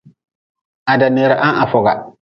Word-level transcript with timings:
Ha 0.87 0.95
daneera 1.03 1.37
ha-n 1.43 1.57
ha 1.61 1.71
foga. 1.75 1.93